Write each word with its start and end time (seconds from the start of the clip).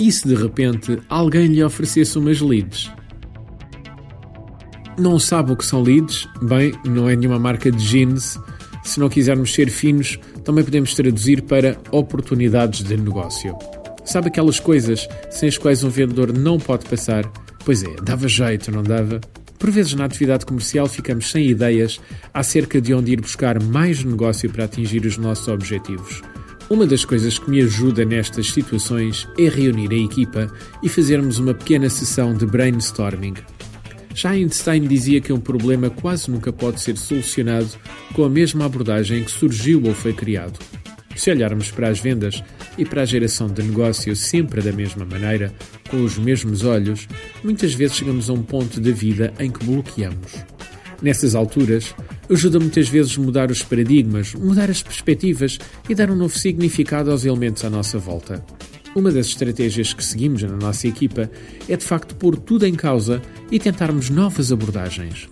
E 0.00 0.10
se 0.10 0.26
de 0.26 0.34
repente 0.34 0.98
alguém 1.08 1.46
lhe 1.48 1.62
oferecesse 1.62 2.18
umas 2.18 2.40
leads? 2.40 2.90
Não 4.98 5.18
sabe 5.18 5.52
o 5.52 5.56
que 5.56 5.64
são 5.64 5.82
leads? 5.82 6.26
Bem, 6.42 6.72
não 6.84 7.08
é 7.08 7.14
nenhuma 7.14 7.38
marca 7.38 7.70
de 7.70 7.86
jeans. 7.86 8.38
Se 8.82 8.98
não 8.98 9.10
quisermos 9.10 9.52
ser 9.52 9.68
finos, 9.68 10.18
também 10.42 10.64
podemos 10.64 10.94
traduzir 10.94 11.42
para 11.42 11.76
oportunidades 11.90 12.82
de 12.82 12.96
negócio. 12.96 13.56
Sabe 14.04 14.28
aquelas 14.28 14.58
coisas 14.58 15.06
sem 15.30 15.48
as 15.48 15.58
quais 15.58 15.84
um 15.84 15.90
vendedor 15.90 16.32
não 16.32 16.58
pode 16.58 16.86
passar? 16.86 17.30
Pois 17.64 17.82
é, 17.82 17.94
dava 18.02 18.26
jeito, 18.26 18.72
não 18.72 18.82
dava? 18.82 19.20
Por 19.58 19.70
vezes 19.70 19.92
na 19.92 20.06
atividade 20.06 20.46
comercial 20.46 20.88
ficamos 20.88 21.30
sem 21.30 21.46
ideias 21.46 22.00
acerca 22.32 22.80
de 22.80 22.94
onde 22.94 23.12
ir 23.12 23.20
buscar 23.20 23.62
mais 23.62 24.02
negócio 24.02 24.50
para 24.50 24.64
atingir 24.64 25.04
os 25.04 25.18
nossos 25.18 25.46
objetivos. 25.48 26.22
Uma 26.70 26.86
das 26.86 27.04
coisas 27.04 27.36
que 27.36 27.50
me 27.50 27.60
ajuda 27.60 28.04
nestas 28.04 28.52
situações 28.52 29.26
é 29.36 29.48
reunir 29.48 29.90
a 29.90 30.04
equipa 30.04 30.46
e 30.80 30.88
fazermos 30.88 31.40
uma 31.40 31.52
pequena 31.52 31.90
sessão 31.90 32.32
de 32.32 32.46
brainstorming. 32.46 33.34
Já 34.14 34.30
Einstein 34.30 34.86
dizia 34.86 35.20
que 35.20 35.32
um 35.32 35.40
problema 35.40 35.90
quase 35.90 36.30
nunca 36.30 36.52
pode 36.52 36.80
ser 36.80 36.96
solucionado 36.96 37.70
com 38.14 38.22
a 38.22 38.30
mesma 38.30 38.66
abordagem 38.66 39.24
que 39.24 39.32
surgiu 39.32 39.82
ou 39.84 39.92
foi 39.92 40.12
criado. 40.12 40.60
Se 41.16 41.32
olharmos 41.32 41.72
para 41.72 41.88
as 41.88 41.98
vendas 41.98 42.40
e 42.78 42.84
para 42.84 43.02
a 43.02 43.04
geração 43.04 43.48
de 43.48 43.64
negócio 43.64 44.14
sempre 44.14 44.62
da 44.62 44.70
mesma 44.70 45.04
maneira, 45.04 45.52
com 45.90 46.04
os 46.04 46.16
mesmos 46.18 46.64
olhos, 46.64 47.08
muitas 47.42 47.74
vezes 47.74 47.96
chegamos 47.96 48.30
a 48.30 48.32
um 48.32 48.44
ponto 48.44 48.80
da 48.80 48.92
vida 48.92 49.34
em 49.40 49.50
que 49.50 49.64
bloqueamos. 49.64 50.36
Nessas 51.02 51.34
alturas, 51.34 51.92
ajuda 52.30 52.60
muitas 52.60 52.88
vezes 52.88 53.16
mudar 53.16 53.50
os 53.50 53.62
paradigmas, 53.62 54.34
mudar 54.34 54.70
as 54.70 54.82
perspectivas 54.82 55.58
e 55.88 55.94
dar 55.94 56.10
um 56.10 56.16
novo 56.16 56.38
significado 56.38 57.10
aos 57.10 57.24
elementos 57.24 57.64
à 57.64 57.70
nossa 57.70 57.98
volta. 57.98 58.44
Uma 58.94 59.10
das 59.10 59.26
estratégias 59.26 59.92
que 59.92 60.04
seguimos 60.04 60.42
na 60.42 60.56
nossa 60.56 60.88
equipa 60.88 61.30
é 61.68 61.76
de 61.76 61.84
facto 61.84 62.14
pôr 62.14 62.36
tudo 62.36 62.66
em 62.66 62.74
causa 62.74 63.20
e 63.50 63.58
tentarmos 63.58 64.10
novas 64.10 64.50
abordagens. 64.50 65.28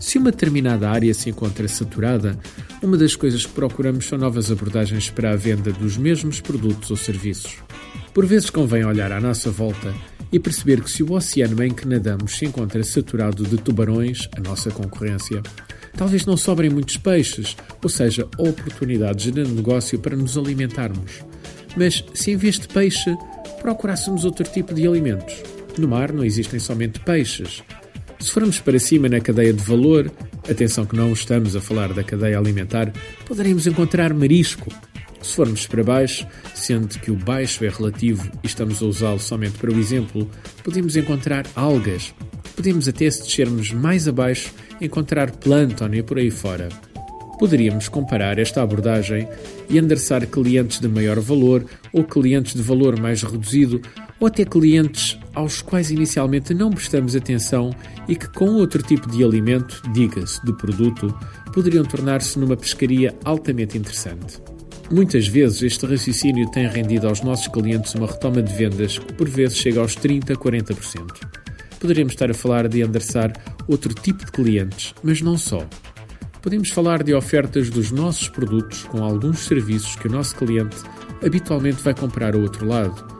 Se 0.00 0.18
uma 0.18 0.32
determinada 0.32 0.90
área 0.90 1.14
se 1.14 1.30
encontra 1.30 1.68
saturada, 1.68 2.38
uma 2.82 2.96
das 2.96 3.14
coisas 3.14 3.46
que 3.46 3.52
procuramos 3.52 4.06
são 4.06 4.18
novas 4.18 4.50
abordagens 4.50 5.08
para 5.08 5.30
a 5.30 5.36
venda 5.36 5.72
dos 5.72 5.96
mesmos 5.96 6.40
produtos 6.40 6.90
ou 6.90 6.96
serviços. 6.96 7.58
Por 8.12 8.26
vezes 8.26 8.50
convém 8.50 8.84
olhar 8.84 9.12
à 9.12 9.20
nossa 9.20 9.50
volta 9.50 9.94
e 10.32 10.38
perceber 10.38 10.80
que 10.82 10.90
se 10.90 11.02
o 11.02 11.12
oceano 11.12 11.62
em 11.62 11.72
que 11.72 11.86
nadamos 11.86 12.36
se 12.36 12.44
encontra 12.44 12.82
saturado 12.82 13.44
de 13.44 13.56
tubarões, 13.56 14.28
a 14.36 14.40
nossa 14.40 14.70
concorrência, 14.70 15.40
talvez 15.96 16.26
não 16.26 16.36
sobrem 16.36 16.70
muitos 16.70 16.96
peixes, 16.96 17.56
ou 17.82 17.88
seja, 17.88 18.26
oportunidades 18.38 19.32
de 19.32 19.44
negócio 19.44 19.98
para 19.98 20.16
nos 20.16 20.36
alimentarmos. 20.36 21.22
Mas 21.76 22.04
se 22.14 22.30
em 22.30 22.36
vez 22.36 22.58
de 22.58 22.68
peixe 22.68 23.16
procurássemos 23.60 24.24
outro 24.24 24.44
tipo 24.44 24.74
de 24.74 24.86
alimentos? 24.86 25.34
No 25.78 25.88
mar 25.88 26.12
não 26.12 26.24
existem 26.24 26.60
somente 26.60 27.00
peixes, 27.00 27.62
se 28.24 28.30
formos 28.30 28.58
para 28.58 28.78
cima 28.78 29.06
na 29.06 29.20
cadeia 29.20 29.52
de 29.52 29.62
valor, 29.62 30.10
atenção 30.50 30.86
que 30.86 30.96
não 30.96 31.12
estamos 31.12 31.54
a 31.54 31.60
falar 31.60 31.92
da 31.92 32.02
cadeia 32.02 32.38
alimentar, 32.38 32.90
poderemos 33.26 33.66
encontrar 33.66 34.14
marisco. 34.14 34.72
Se 35.20 35.34
formos 35.34 35.66
para 35.66 35.84
baixo, 35.84 36.26
sendo 36.54 36.98
que 37.00 37.10
o 37.10 37.16
baixo 37.16 37.66
é 37.66 37.68
relativo 37.68 38.26
e 38.42 38.46
estamos 38.46 38.82
a 38.82 38.86
usá-lo 38.86 39.20
somente 39.20 39.58
para 39.58 39.70
o 39.70 39.78
exemplo, 39.78 40.30
podemos 40.62 40.96
encontrar 40.96 41.46
algas. 41.54 42.14
Podemos 42.56 42.88
até, 42.88 43.10
se 43.10 43.22
descermos 43.22 43.72
mais 43.72 44.06
abaixo, 44.06 44.52
encontrar 44.80 45.30
plâncton 45.32 45.92
e 45.92 46.02
por 46.02 46.18
aí 46.18 46.30
fora. 46.30 46.68
Poderíamos 47.38 47.88
comparar 47.88 48.38
esta 48.38 48.62
abordagem 48.62 49.28
e 49.68 49.76
endereçar 49.76 50.26
clientes 50.26 50.78
de 50.78 50.88
maior 50.88 51.18
valor 51.18 51.64
ou 51.92 52.04
clientes 52.04 52.54
de 52.54 52.62
valor 52.62 52.98
mais 53.00 53.22
reduzido 53.22 53.80
ou 54.20 54.28
até 54.28 54.44
clientes 54.44 55.18
aos 55.34 55.60
quais 55.60 55.90
inicialmente 55.90 56.54
não 56.54 56.70
prestamos 56.70 57.16
atenção 57.16 57.74
e 58.06 58.14
que, 58.14 58.28
com 58.28 58.50
outro 58.50 58.82
tipo 58.82 59.10
de 59.10 59.24
alimento, 59.24 59.82
diga-se 59.92 60.44
de 60.44 60.52
produto, 60.56 61.12
poderiam 61.52 61.84
tornar-se 61.84 62.38
numa 62.38 62.56
pescaria 62.56 63.14
altamente 63.24 63.76
interessante. 63.76 64.40
Muitas 64.90 65.26
vezes 65.26 65.62
este 65.62 65.86
raciocínio 65.86 66.48
tem 66.50 66.68
rendido 66.68 67.08
aos 67.08 67.20
nossos 67.22 67.48
clientes 67.48 67.94
uma 67.94 68.06
retoma 68.06 68.42
de 68.42 68.54
vendas 68.54 68.98
que 68.98 69.12
por 69.14 69.28
vezes 69.28 69.56
chega 69.56 69.80
aos 69.80 69.94
30, 69.96 70.34
40%. 70.34 71.43
Poderíamos 71.84 72.14
estar 72.14 72.30
a 72.30 72.34
falar 72.34 72.66
de 72.66 72.80
endereçar 72.80 73.30
outro 73.68 73.92
tipo 73.92 74.24
de 74.24 74.32
clientes, 74.32 74.94
mas 75.02 75.20
não 75.20 75.36
só. 75.36 75.68
Podemos 76.40 76.70
falar 76.70 77.02
de 77.02 77.12
ofertas 77.12 77.68
dos 77.68 77.90
nossos 77.90 78.26
produtos 78.26 78.84
com 78.84 79.04
alguns 79.04 79.40
serviços 79.40 79.94
que 79.94 80.08
o 80.08 80.10
nosso 80.10 80.34
cliente 80.34 80.78
habitualmente 81.22 81.82
vai 81.82 81.92
comprar 81.92 82.34
ao 82.34 82.40
outro 82.40 82.66
lado 82.66 83.14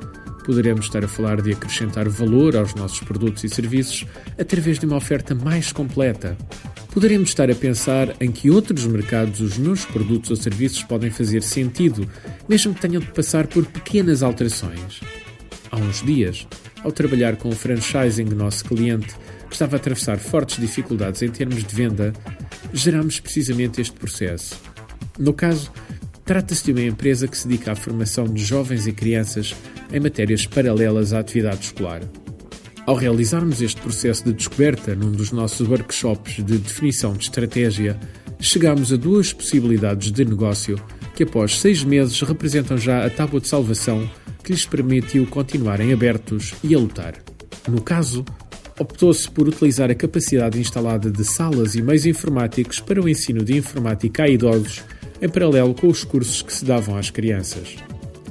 Poderemos 0.45 0.85
estar 0.85 1.03
a 1.03 1.09
falar 1.09 1.41
de 1.41 1.53
acrescentar 1.53 2.07
valor 2.09 2.55
aos 2.55 2.75
nossos 2.75 3.01
produtos 3.01 3.45
e 3.45 3.49
serviços 3.49 4.07
através 4.39 4.79
de 4.79 4.85
uma 4.85 4.97
oferta 4.97 5.35
mais 5.35 5.73
completa. 5.73 6.37
Poderemos 6.93 7.31
estar 7.31 7.51
a 7.51 7.55
pensar 7.55 8.15
em 8.19 8.31
que 8.31 8.51
outros 8.51 8.87
mercados 8.87 9.41
os 9.41 9.57
meus 9.57 9.87
produtos 9.87 10.31
ou 10.31 10.37
serviços 10.37 10.83
podem 10.83 11.11
fazer 11.11 11.43
sentido, 11.43 12.09
mesmo 12.49 12.75
que 12.75 12.81
tenham 12.81 13.01
de 13.01 13.11
passar 13.11 13.47
por 13.47 13.67
pequenas 13.67 14.23
alterações. 14.23 15.01
Há 15.71 15.77
uns 15.77 16.03
dias, 16.03 16.47
ao 16.85 16.93
trabalhar 16.93 17.37
com 17.37 17.49
o 17.49 17.53
franchising 17.53 18.27
do 18.27 18.37
nosso 18.37 18.65
cliente, 18.65 19.17
que 19.49 19.55
estava 19.55 19.77
a 19.77 19.79
atravessar 19.79 20.19
fortes 20.19 20.61
dificuldades 20.61 21.23
em 21.23 21.31
termos 21.31 21.65
de 21.65 21.75
venda, 21.75 22.13
geramos 22.73 23.19
precisamente 23.19 23.81
este 23.81 23.99
processo. 23.99 24.61
No 25.19 25.33
caso, 25.33 25.73
trata-se 26.25 26.65
de 26.65 26.73
uma 26.73 26.83
empresa 26.83 27.27
que 27.27 27.37
se 27.37 27.49
dedica 27.49 27.73
à 27.73 27.75
formação 27.75 28.27
de 28.27 28.45
jovens 28.45 28.87
e 28.87 28.93
crianças 28.93 29.55
em 29.93 29.99
matérias 29.99 30.47
paralelas 30.47 31.13
à 31.13 31.21
atividade 31.21 31.65
escolar. 31.65 32.03
Ao 32.87 32.95
realizarmos 32.95 33.63
este 33.63 33.81
processo 33.81 34.25
de 34.25 34.35
descoberta 34.35 34.95
num 34.95 35.11
dos 35.11 35.33
nossos 35.33 35.67
workshops 35.67 36.45
de 36.45 36.59
definição 36.59 37.15
de 37.15 37.25
estratégia, 37.25 37.99
chegamos 38.39 38.93
a 38.93 38.97
duas 38.97 39.33
possibilidades 39.33 40.13
de 40.13 40.25
negócio 40.25 40.79
que, 41.15 41.23
após 41.23 41.59
seis 41.59 41.83
meses, 41.83 42.21
representam 42.21 42.77
já 42.77 43.07
a 43.07 43.09
tábua 43.09 43.41
de 43.41 43.49
salvação 43.49 44.07
que 44.45 44.53
lhes 44.53 44.67
permitiu 44.67 45.27
continuarem 45.27 45.93
abertos 45.93 46.55
e 46.63 46.75
a 46.75 46.79
lutar. 46.79 47.15
No 47.67 47.81
caso, 47.81 48.25
optou-se 48.79 49.29
por 49.31 49.49
utilizar 49.49 49.91
a 49.91 49.95
capacidade 49.95 50.61
instalada 50.61 51.11
de 51.11 51.25
salas 51.25 51.75
e 51.75 51.83
meios 51.83 52.05
informáticos 52.05 52.79
para 52.79 53.01
o 53.01 53.09
ensino 53.09 53.43
de 53.43 53.57
informática 53.57 54.25
a 54.25 54.29
idosos, 54.29 54.85
em 55.21 55.29
paralelo 55.29 55.75
com 55.75 55.89
os 55.89 56.05
cursos 56.05 56.43
que 56.43 56.53
se 56.53 56.65
davam 56.65 56.97
às 56.97 57.09
crianças. 57.09 57.77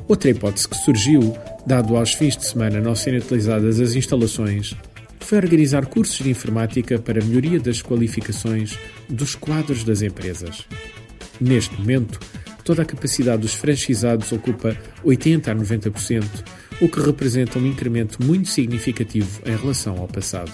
Outra 0.08 0.30
hipótese 0.30 0.68
que 0.68 0.78
surgiu, 0.78 1.36
dado 1.66 1.98
aos 1.98 2.14
fins 2.14 2.38
de 2.38 2.46
semana 2.46 2.80
não 2.80 2.94
serem 2.94 3.20
utilizadas 3.20 3.80
as 3.80 3.96
instalações, 3.96 4.76
foi 5.20 5.38
organizar 5.40 5.86
cursos 5.88 6.18
de 6.18 6.30
informática 6.30 7.00
para 7.00 7.24
melhoria 7.24 7.60
das 7.60 7.82
qualificações 7.82 8.78
dos 9.10 9.34
quadros 9.34 9.84
das 9.84 10.02
empresas. 10.02 10.68
Neste 11.42 11.80
momento, 11.80 12.20
toda 12.64 12.82
a 12.82 12.86
capacidade 12.86 13.42
dos 13.42 13.54
franchisados 13.54 14.32
ocupa 14.32 14.78
80 15.04 15.52
a 15.52 15.56
90%, 15.56 16.24
o 16.82 16.88
que 16.88 17.00
representa 17.00 17.60
um 17.60 17.68
incremento 17.68 18.24
muito 18.24 18.50
significativo 18.50 19.42
em 19.46 19.56
relação 19.56 19.98
ao 19.98 20.08
passado. 20.08 20.52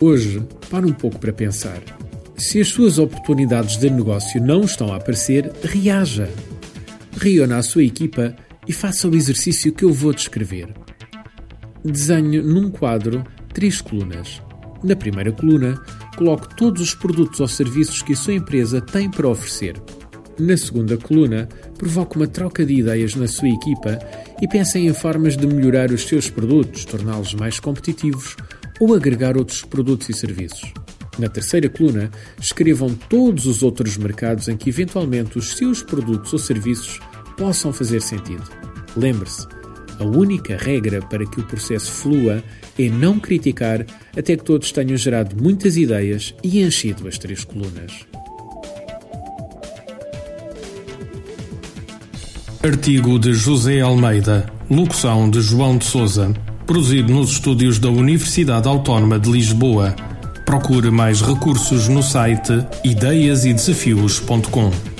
Hoje, 0.00 0.42
para 0.70 0.86
um 0.86 0.92
pouco 0.92 1.18
para 1.18 1.32
pensar. 1.32 1.80
Se 2.36 2.60
as 2.60 2.68
suas 2.68 2.98
oportunidades 2.98 3.76
de 3.78 3.88
negócio 3.88 4.42
não 4.42 4.62
estão 4.62 4.92
a 4.92 4.96
aparecer, 4.96 5.52
reaja 5.62 6.28
reúna 7.16 7.58
a 7.58 7.62
sua 7.62 7.84
equipa 7.84 8.34
e 8.66 8.72
faça 8.72 9.08
o 9.08 9.14
exercício 9.14 9.72
que 9.72 9.84
eu 9.84 9.92
vou 9.92 10.12
descrever. 10.12 10.68
Desenhe 11.84 12.40
num 12.40 12.70
quadro 12.70 13.24
três 13.52 13.80
colunas. 13.80 14.42
Na 14.82 14.96
primeira 14.96 15.32
coluna, 15.32 15.80
coloque 16.16 16.56
todos 16.56 16.82
os 16.82 16.94
produtos 16.94 17.40
ou 17.40 17.48
serviços 17.48 18.02
que 18.02 18.12
a 18.12 18.16
sua 18.16 18.34
empresa 18.34 18.80
tem 18.80 19.10
para 19.10 19.28
oferecer. 19.28 19.80
Na 20.38 20.56
segunda 20.56 20.96
coluna, 20.96 21.48
provoque 21.78 22.16
uma 22.16 22.26
troca 22.26 22.66
de 22.66 22.74
ideias 22.74 23.14
na 23.14 23.28
sua 23.28 23.48
equipa 23.48 23.98
e 24.42 24.48
pensem 24.48 24.88
em 24.88 24.92
formas 24.92 25.36
de 25.36 25.46
melhorar 25.46 25.92
os 25.92 26.02
seus 26.06 26.28
produtos, 26.28 26.84
torná-los 26.84 27.34
mais 27.34 27.60
competitivos 27.60 28.36
ou 28.80 28.94
agregar 28.94 29.36
outros 29.36 29.62
produtos 29.62 30.08
e 30.08 30.12
serviços. 30.12 30.72
Na 31.18 31.28
terceira 31.28 31.68
coluna, 31.68 32.10
escrevam 32.40 32.92
todos 33.08 33.46
os 33.46 33.62
outros 33.62 33.96
mercados 33.96 34.48
em 34.48 34.56
que 34.56 34.68
eventualmente 34.68 35.38
os 35.38 35.56
seus 35.56 35.82
produtos 35.82 36.32
ou 36.32 36.38
serviços 36.38 36.98
possam 37.36 37.72
fazer 37.72 38.02
sentido. 38.02 38.42
Lembre-se, 38.96 39.46
a 40.00 40.04
única 40.04 40.56
regra 40.56 41.00
para 41.00 41.24
que 41.24 41.38
o 41.38 41.44
processo 41.44 41.92
flua 41.92 42.42
é 42.76 42.88
não 42.88 43.20
criticar 43.20 43.86
até 44.16 44.36
que 44.36 44.42
todos 44.42 44.72
tenham 44.72 44.96
gerado 44.96 45.40
muitas 45.40 45.76
ideias 45.76 46.34
e 46.42 46.60
enchido 46.60 47.06
as 47.06 47.18
três 47.18 47.44
colunas. 47.44 48.04
Artigo 52.64 53.18
de 53.18 53.34
José 53.34 53.82
Almeida, 53.82 54.46
locução 54.70 55.28
de 55.28 55.42
João 55.42 55.76
de 55.76 55.84
Souza, 55.84 56.32
produzido 56.66 57.12
nos 57.12 57.32
estúdios 57.32 57.78
da 57.78 57.90
Universidade 57.90 58.66
Autónoma 58.66 59.18
de 59.18 59.30
Lisboa. 59.30 59.94
Procure 60.46 60.90
mais 60.90 61.20
recursos 61.20 61.88
no 61.88 62.02
site 62.02 62.64
ideiasedesafios.com. 62.82 64.93